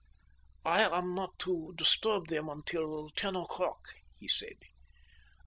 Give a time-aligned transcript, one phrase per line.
[0.65, 3.89] "I am not to disturb them until ten o'clock,"
[4.19, 4.57] he said.